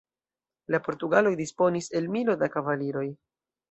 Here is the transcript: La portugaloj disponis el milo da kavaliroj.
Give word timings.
La 0.75 0.79
portugaloj 0.87 1.35
disponis 1.43 1.93
el 2.03 2.11
milo 2.19 2.41
da 2.43 2.53
kavaliroj. 2.59 3.09